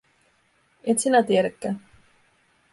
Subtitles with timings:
[0.83, 1.81] Et sinä tiedäkään.